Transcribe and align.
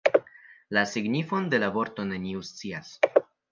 La 0.77 0.83
signifon 0.91 1.45
de 1.53 1.61
la 1.65 1.71
vorto 1.77 2.07
neniu 2.15 2.43
scias. 2.51 2.93